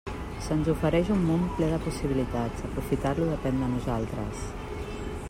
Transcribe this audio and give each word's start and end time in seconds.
Se'ns 0.43 0.69
ofereix 0.71 1.11
un 1.15 1.19
món 1.25 1.43
ple 1.59 1.69
de 1.73 1.79
possibilitats; 1.83 2.65
aprofitar-lo 2.71 3.29
depèn 3.37 3.63
de 3.65 3.71
nosaltres. 3.75 4.45